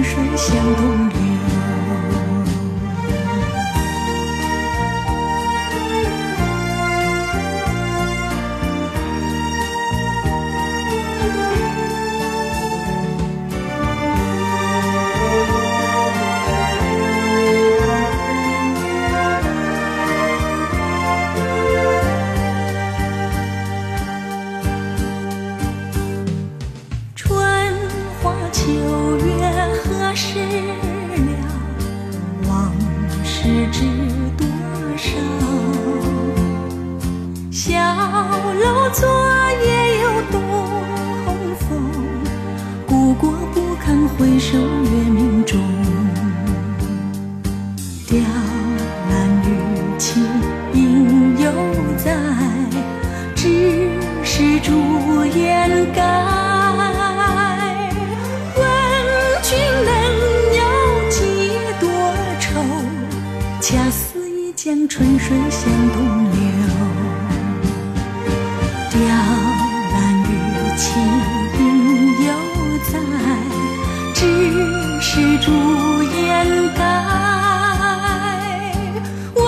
[0.00, 1.27] 春水向东流
[75.00, 75.52] 是朱
[76.02, 76.82] 颜改
[79.34, 79.46] 问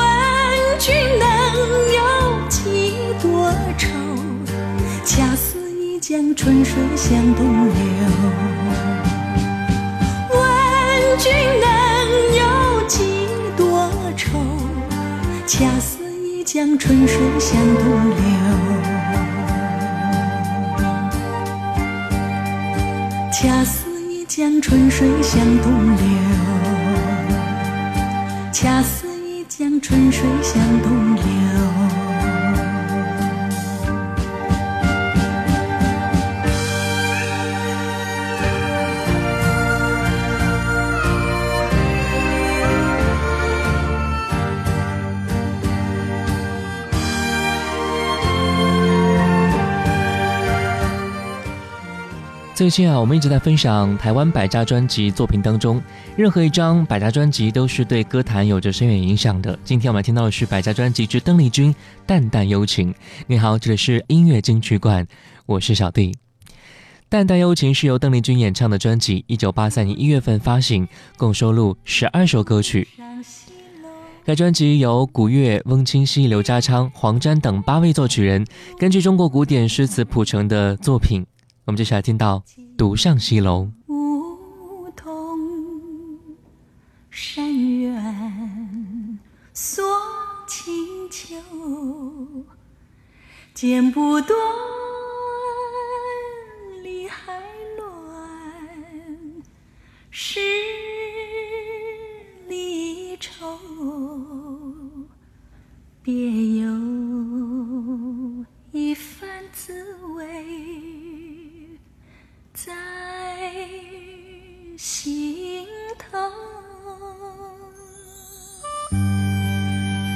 [0.78, 1.26] 君能
[1.92, 2.00] 有
[2.48, 3.88] 几多愁？
[5.04, 7.74] 恰似一江春水向东流
[10.30, 10.38] 问
[11.18, 11.68] 君能
[12.36, 12.42] 有
[12.86, 14.38] 几多愁？
[15.46, 18.16] 恰似一江春水向东流。
[23.32, 23.89] 恰似
[24.40, 26.06] 江春水向东流
[28.50, 31.99] 恰似一江春水向东流。
[52.60, 55.82] 最近啊，我们一直在分享台湾百家专辑作品当中，
[56.14, 59.58] 任何一张百家专辑都是对歌坛有着深远影响的。
[59.64, 61.72] 今天我们听到的是百家专辑之邓丽君
[62.04, 62.92] 《淡淡幽情》。
[63.26, 65.06] 你好，这里是音乐金曲馆，
[65.46, 66.12] 我是小弟。
[67.08, 72.86] 《淡淡幽情》是由邓丽君演唱的专辑，一九八三年一月份发行，共收录十二首歌曲。
[74.22, 78.46] 该专辑由古月、翁清溪、刘家昌、黄沾等八位作曲人
[78.78, 81.24] 根据中国古典诗词谱成的作品。
[81.70, 82.42] 我们接下来听到
[82.76, 83.70] 《独上西楼》。
[83.94, 85.38] 梧桐
[87.10, 89.20] 山远
[89.54, 89.84] 锁
[90.48, 91.36] 清秋，
[93.54, 94.36] 剪不断，
[96.82, 97.40] 理还
[97.78, 99.40] 乱，
[100.10, 100.40] 是
[102.48, 103.56] 离愁，
[106.02, 106.12] 别
[106.56, 106.68] 有
[108.72, 110.89] 一番滋味。
[112.62, 112.72] 在
[114.76, 115.64] 心
[115.98, 116.18] 头，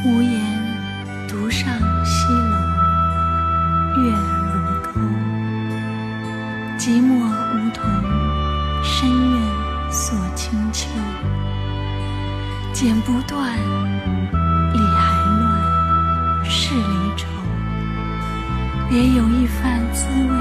[0.04, 0.42] 无言
[1.26, 1.64] 独上
[2.04, 2.56] 西楼，
[4.02, 4.10] 月
[4.52, 5.00] 如钩。
[6.76, 7.16] 寂寞
[7.54, 7.80] 梧桐，
[8.82, 9.34] 深院
[9.90, 10.86] 锁清秋。
[12.74, 17.26] 剪不断，理还乱，是离愁。
[18.90, 20.33] 别有一番滋味。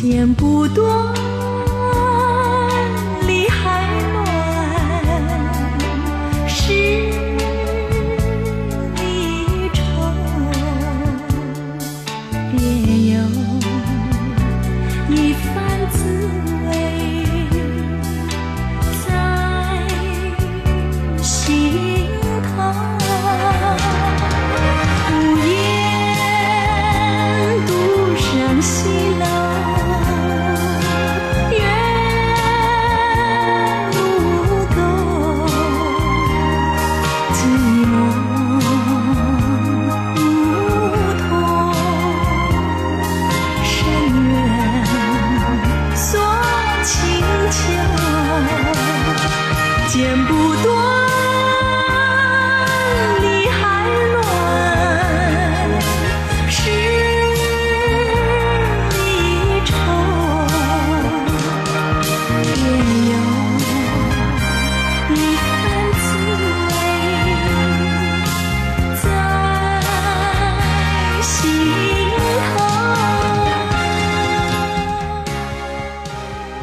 [0.00, 1.29] 剪不断，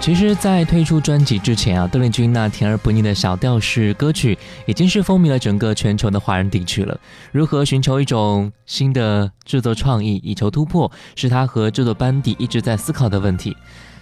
[0.07, 6.97] 其实，在推出专辑之前啊，邓丽君那甜而不腻的小调式歌曲已经是风靡了整个全球的华人地区了。
[7.33, 13.57] 如何寻求一种新的制作创意，以求突破，是他和制作班底一直在思考的问题。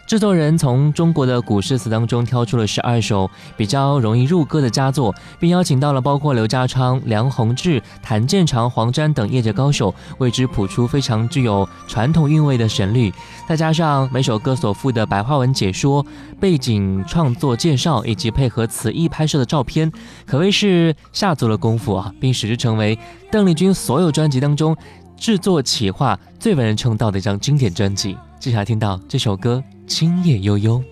[0.08, 13.12] 制作人从中国的古诗词当中挑出了十二首比较容易入歌的佳作，并邀请到了包括刘家昌、梁鸿志、谭健常、黄沾等业界高手，为之谱出非常具有传统韵味的旋律。
[13.50, 16.06] 再加上每首歌所附的白话文解说、
[16.40, 19.92] 背景创作介绍，以及配合词意拍摄的照片，
[20.28, 22.98] 可谓是下足了功夫啊，并使之成为
[23.32, 24.78] 邓丽君所有专辑当中
[25.18, 28.16] 制作企划最为人称道的一张经典专辑。
[28.40, 29.64] 接下来听到这首歌。
[29.88, 30.84] 青叶悠悠。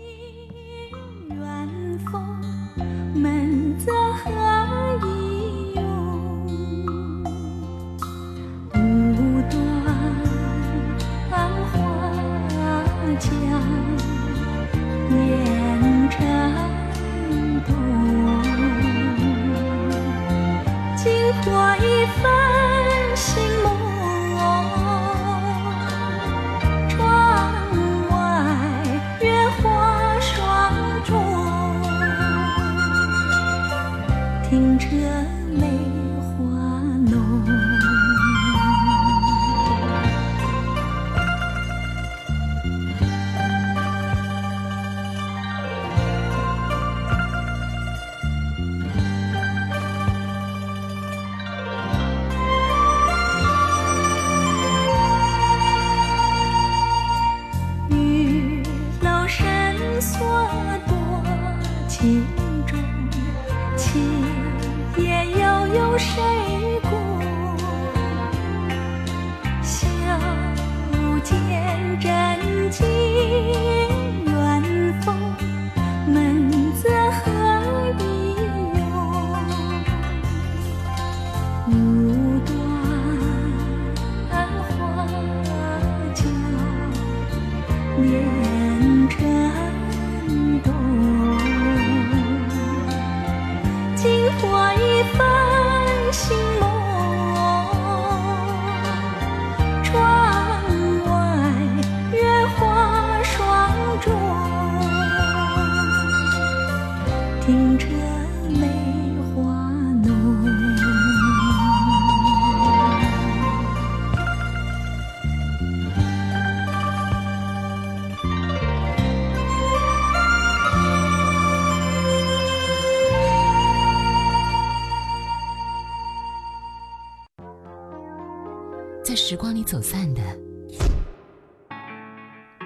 [129.73, 130.21] 走散的，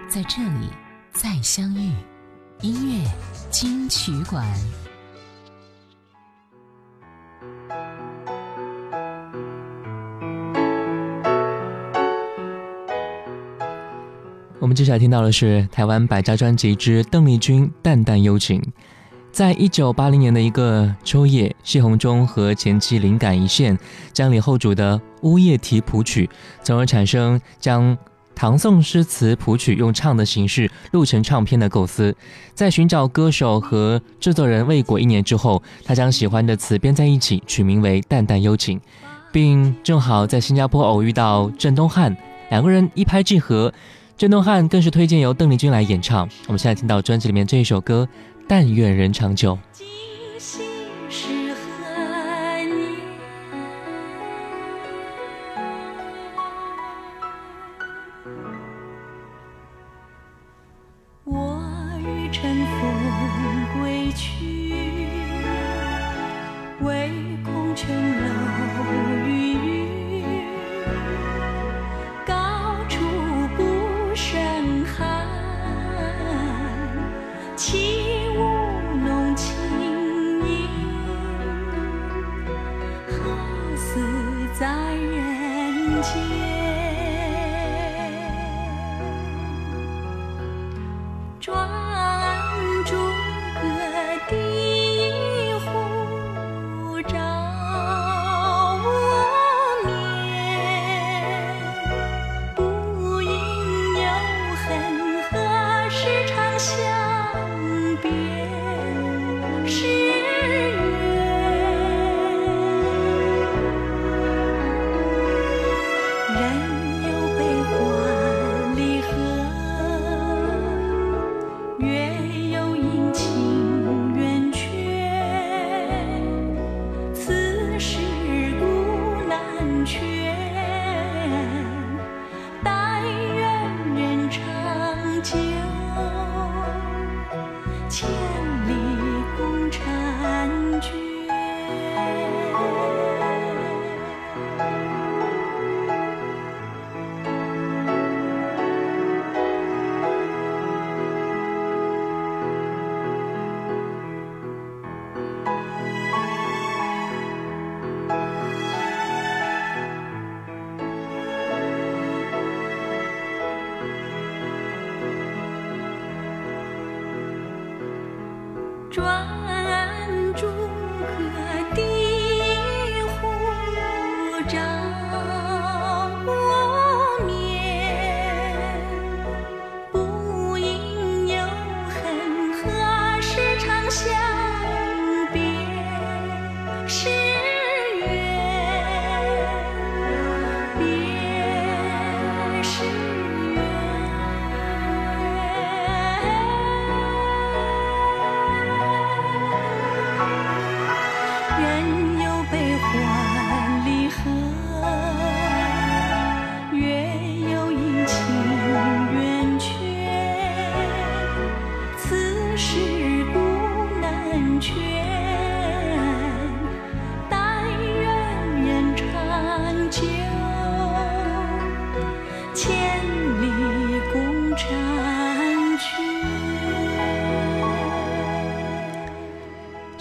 [0.09, 0.67] 在这里
[1.13, 1.93] 再相遇。
[2.59, 3.09] 音乐
[3.49, 4.45] 金曲馆。
[14.59, 18.59] 我们接下来听到的是台湾百家专辑之邓丽君《淡淡幽情》。
[19.31, 23.77] 在一九八零年的一个秋夜，谢鸿忠和前妻灵感一现，
[24.11, 26.27] 将李后主的《乌夜啼》谱曲，
[26.63, 27.95] 从而产生将
[28.33, 32.15] 唐宋诗词谱曲用唱的形式录成唱片的构思。
[32.55, 38.79] 在寻找歌手和制作人未果一年之后，他将喜欢的词编在一起，取名为《淡淡幽情》，
[39.31, 42.17] 并正好在新加坡偶遇到郑东汉，
[42.49, 43.71] 两个人一拍即合。
[44.17, 46.27] 郑东汉更是推荐由邓丽君来演唱。
[46.47, 48.07] 我们现在听到专辑里面这一首歌。
[48.47, 49.57] 但愿人长久。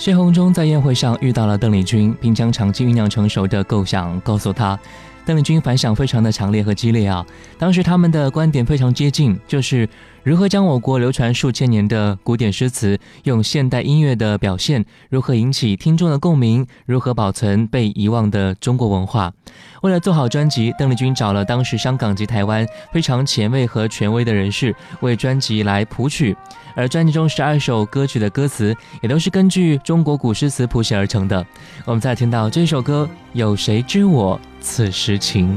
[0.07, 4.79] 谢宏中在宴会上遇到了邓丽君，并将长期酝酿成熟的构想告诉她。
[5.25, 7.27] 邓丽君反响非常的强烈和激烈啊！
[7.59, 9.89] 当时他们的观点非常接近，就是
[10.27, 19.33] 如何将我国流传数千年的古典诗词用现代音乐的表现，如何引起听众的共鸣，如何保存被遗忘的中国文化。
[19.83, 26.37] 为了做好专辑，邓丽君找了当时香港及台湾非常前卫和权威的人士为专辑来谱曲，
[26.75, 31.47] 而专辑中十二首歌曲的歌词也都是根据中国古诗词谱写而成的。
[31.85, 34.41] 我们再听到这首歌，有谁知我？
[34.61, 35.57] 此时情。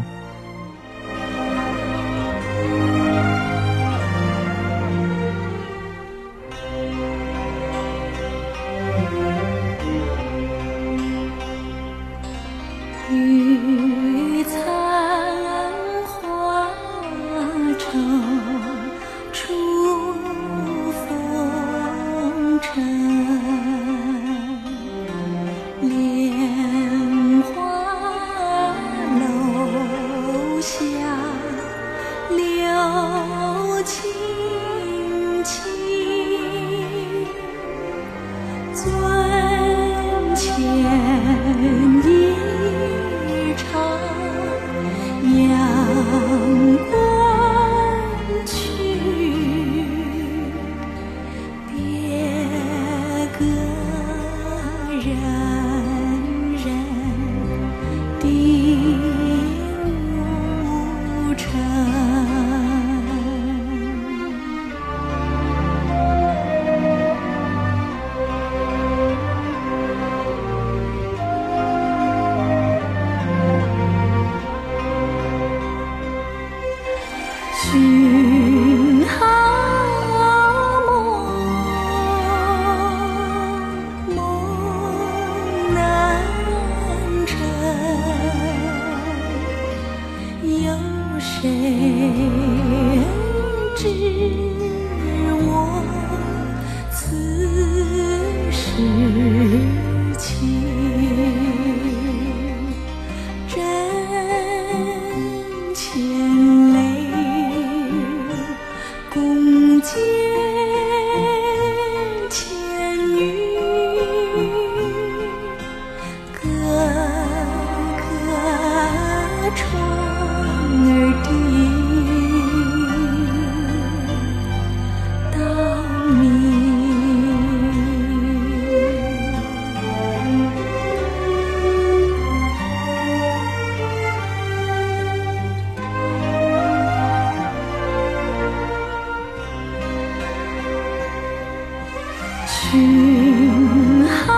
[142.71, 144.31] 君好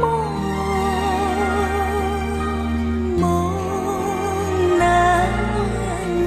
[0.00, 0.02] 梦
[3.18, 3.18] 梦
[4.78, 5.28] 难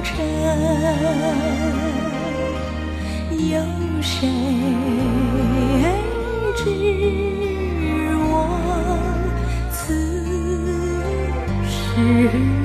[0.04, 0.14] 成
[3.50, 3.58] 有
[4.00, 4.28] 谁
[6.54, 6.62] 知
[8.16, 8.30] 我
[9.72, 9.76] 此
[11.68, 12.63] 时？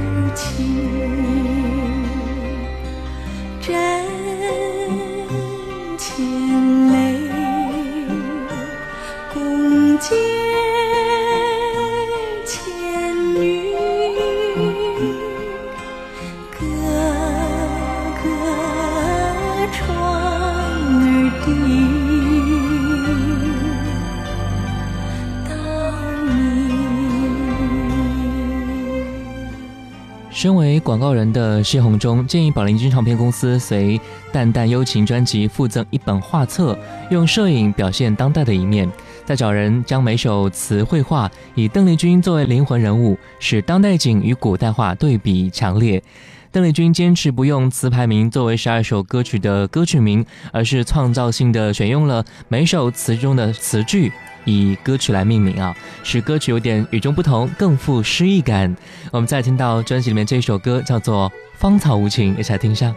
[30.99, 33.97] 广告人的谢宏忠建议宝林君唱片公司随
[34.33, 36.77] 《淡淡幽情》专辑附赠一本画册，
[37.09, 38.91] 用摄影表现当代的一面，
[39.23, 46.03] 再找人将每首词绘画，以邓丽君作为灵魂人物，使当代景与古代画对比强烈。
[46.51, 54.11] 邓丽君坚持不用词牌名作为十二首歌曲的歌曲名，而是创造性的选用了每首词中的词句。
[54.45, 58.75] 以歌曲来命名啊，使歌曲有点与众不同，更富诗意感。
[59.11, 62.95] 我们再听到专辑里面这一首歌，叫做《芳草无情》，一起来听一下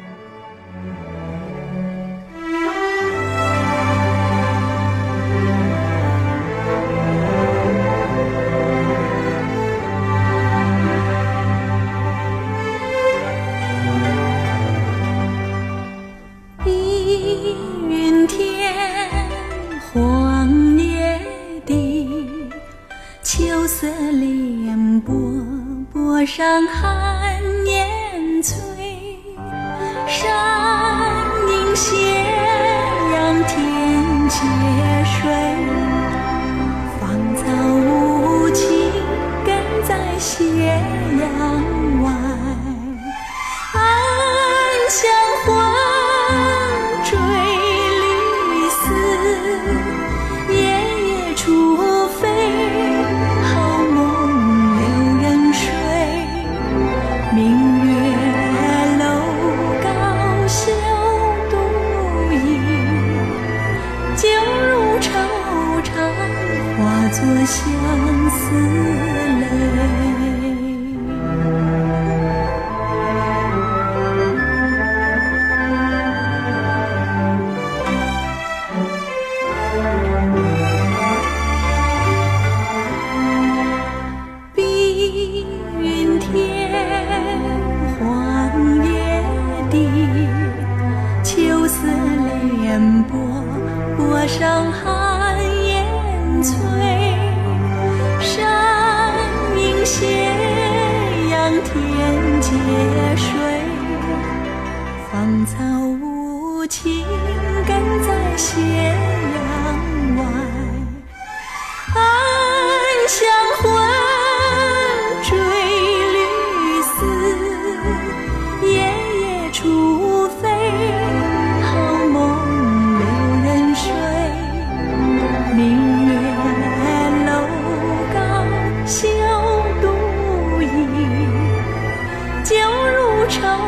[133.28, 133.62] 上。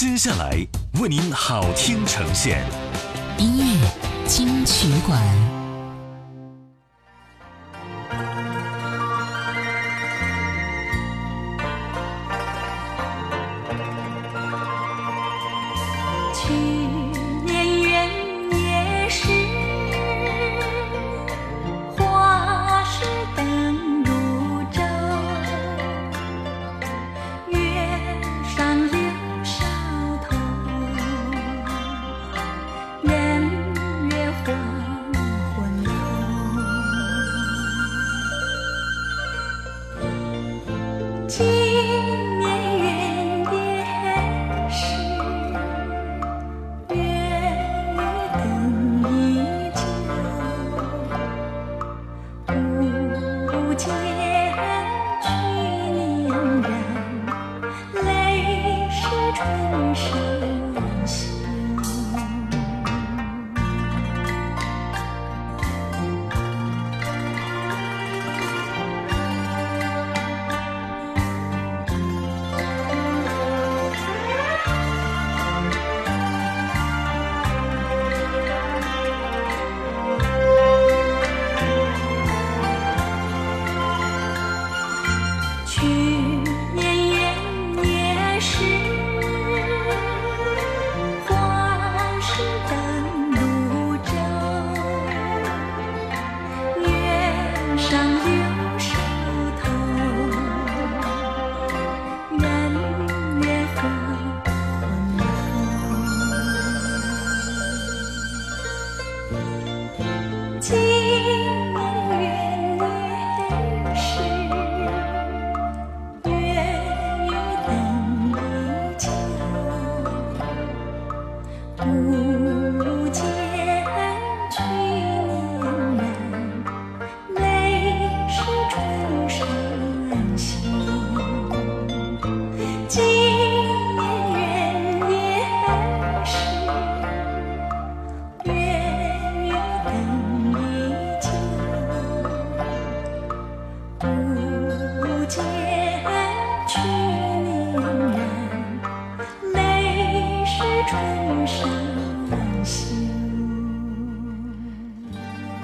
[0.00, 0.66] 接下来
[1.00, 2.64] 为您好听呈现
[3.38, 3.90] 音乐
[4.26, 5.59] 金曲馆。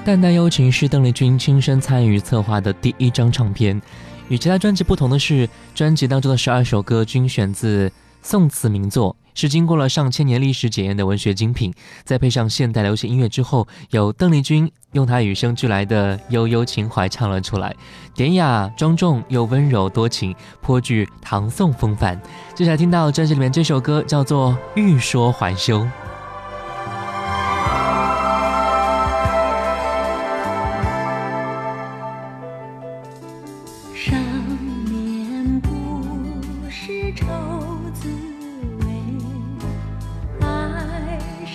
[0.07, 3.81] 淡淡幽情是邓丽君亲身参与策划的第一张唱片。
[4.29, 7.91] 与其他专辑不同的是，专辑当中的十二首歌均选自
[8.21, 11.73] 宋词名作，是经过了上千年历史检验的文学精品。
[12.05, 17.75] 再配上现代流行音乐之后，由邓丽君用她与生俱来的悠悠情怀唱了出来，
[18.15, 22.17] 典雅庄重又温柔多情，颇具唐宋风范。
[22.55, 25.81] 接下来听到专辑里面这首歌叫做《欲说还休》。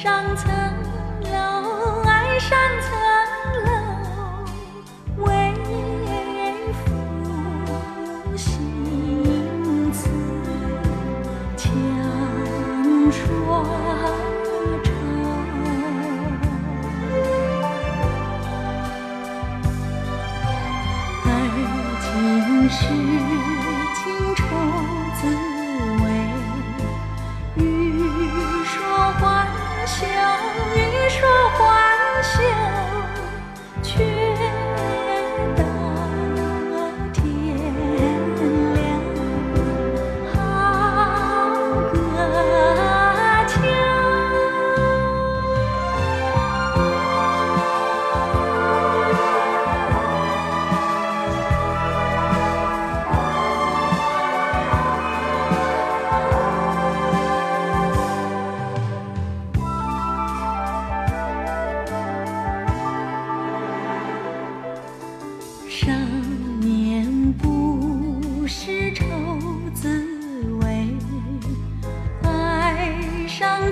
[0.02, 0.52] 上层
[1.32, 3.11] 楼，爱上层楼。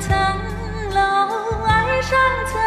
[0.00, 0.16] 层
[0.94, 2.58] 楼爱上层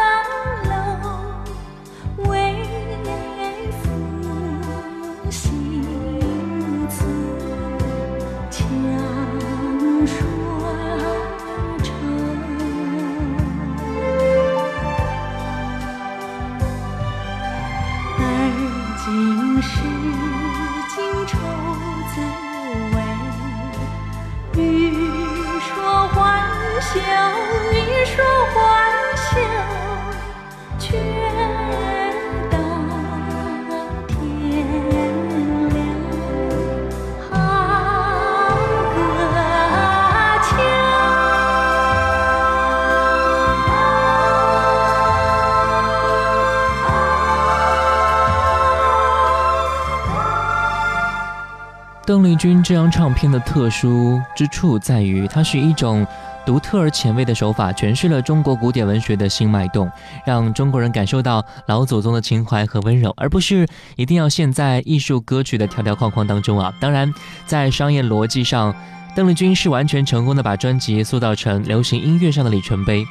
[52.06, 56.06] 邓丽君这张唱片的特殊之处在于，它是一种
[56.44, 59.90] 独特而前卫的手法，诠释了中国古典文学的新脉动，
[60.26, 66.74] 让中国人感受到老祖宗的情怀和温柔，而不是一定要陷在艺术歌曲的条条框框当中啊！
[66.78, 67.10] 当然，
[67.46, 68.74] 在商业逻辑上，
[69.14, 73.06] 邓丽君是完全成功的把专辑塑造成流行音乐上的里程碑。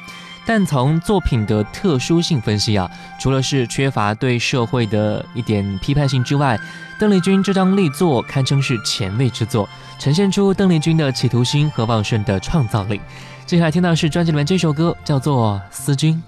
[0.46, 6.60] 但从作品的特殊性分析啊，除了是缺乏对社会的一点批判性之外，
[6.98, 9.66] 邓丽君这张力作堪称是前卫之作，
[9.98, 13.00] 呈现出邓丽君的企图心和旺盛的创造力。
[13.46, 16.22] 接下来听到是专辑里面这首歌，叫做《思君》。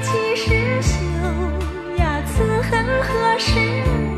[0.00, 0.94] 几时休
[1.98, 2.20] 呀？
[2.26, 4.13] 此恨何时了？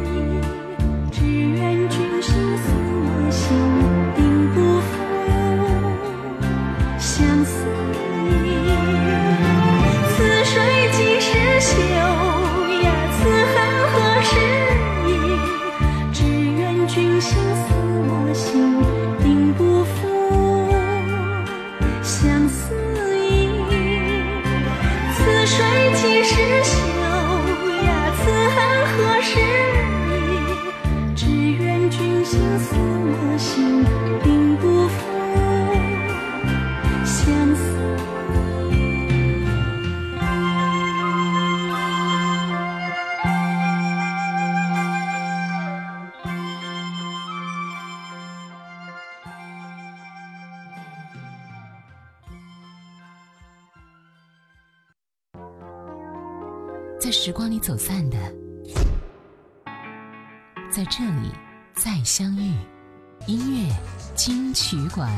[64.97, 65.11] 晚。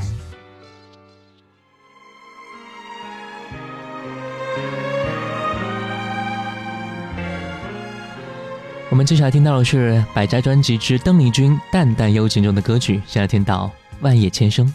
[8.91, 13.67] 我们接下来听到的是百家专辑之邓丽君《淡淡幽情》中的歌曲，现在听到
[14.01, 14.67] 《万叶千声》。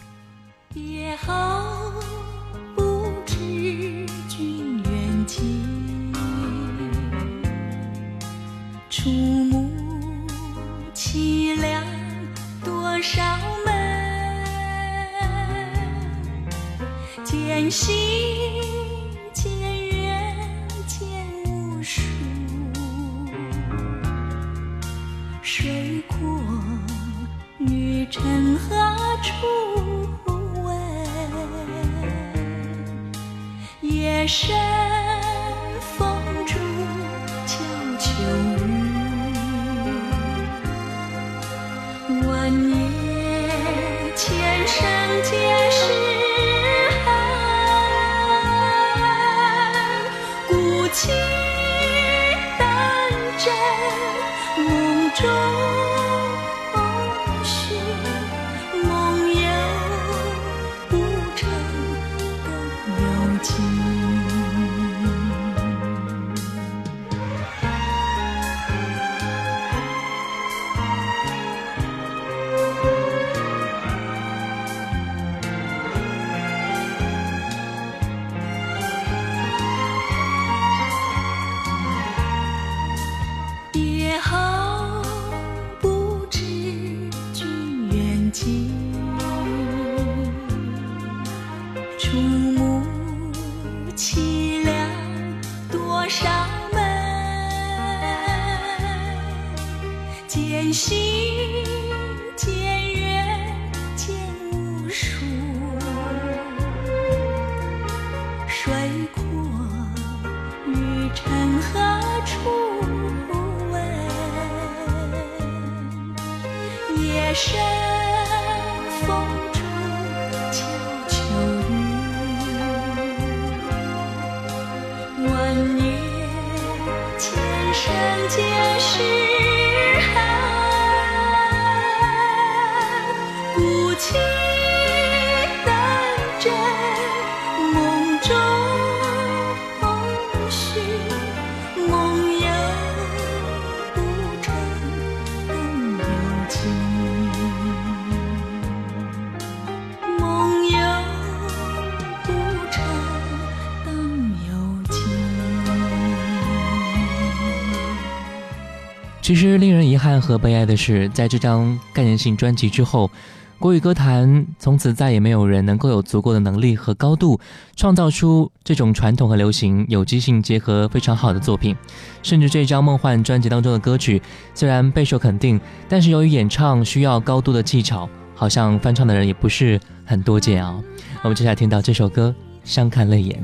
[159.24, 163.10] 其实令人遗憾和悲哀的是，在这张概念性专辑之后，
[163.58, 167.40] 国语歌坛从此再也没有人能够有足够的能力和高度，
[167.74, 171.74] 创造出这种传统和流行有机性结合非常好的作品。
[172.22, 174.20] 甚至这张《梦幻》专辑当中的歌曲
[174.54, 175.58] 虽然备受肯定，
[175.88, 180.78] 但是由于演唱需要高度的技巧，好像翻唱的人也不是很多见啊。
[181.22, 183.38] 我们接下来听到这首歌《相看泪眼》。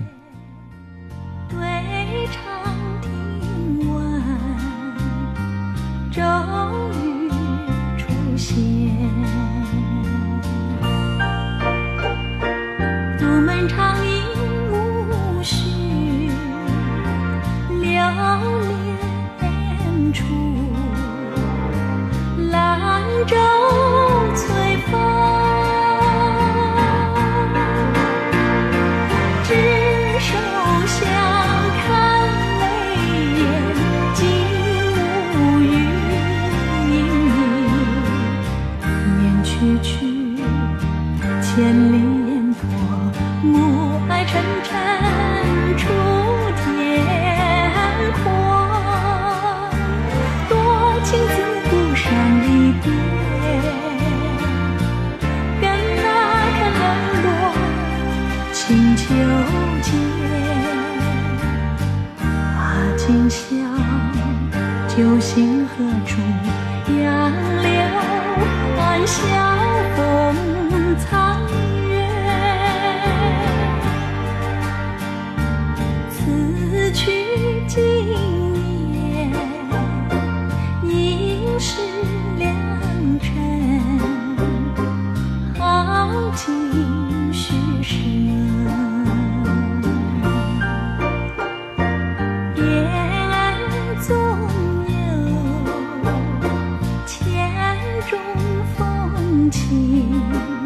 [100.21, 100.60] 情，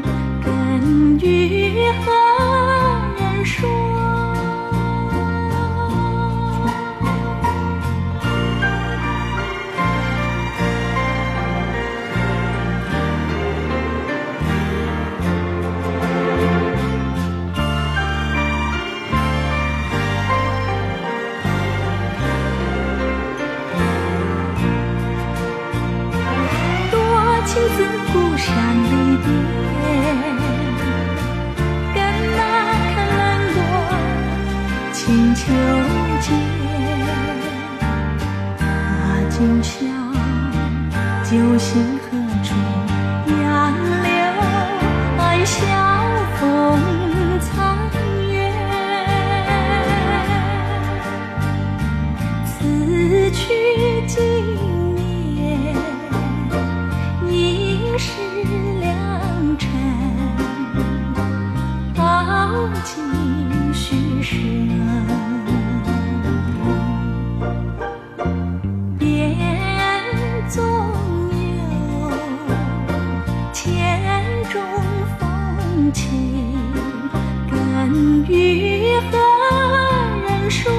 [75.92, 76.52] 情，
[77.50, 79.18] 更与何
[80.26, 80.72] 人说？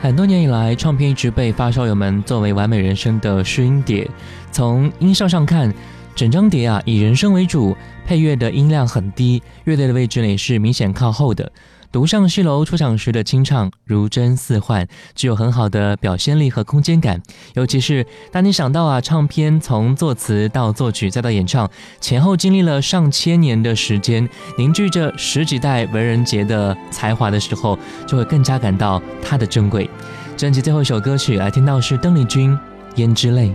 [0.00, 4.08] 很多年以来，唱片一直被发烧友们作为完美人生的试音碟。
[4.50, 5.72] 从音效上看，
[6.18, 11.52] 整张碟啊以人声为主，配乐的音量很低，乐队的位置呢也是明显靠后的。
[11.92, 17.22] 独上西楼出场时的清唱如真似幻，具有很好的表现力和空间感。
[17.54, 29.88] 尤其是当你想到啊，唱片从作词到作曲再到演唱，前后经历了上千年的时间，凝聚着十几代文人杰的才华的时候，就会更加感到它的珍贵。
[30.36, 32.58] 专辑最后一首歌曲来听到是邓丽君
[32.96, 33.50] 《胭脂泪》。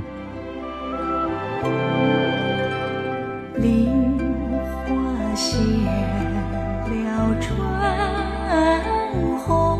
[3.64, 3.88] 梨
[4.86, 5.56] 花谢
[6.90, 7.58] 了春
[9.40, 9.80] 红，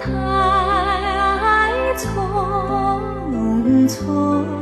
[0.00, 0.10] 太
[1.96, 2.02] 匆
[3.86, 4.55] 匆。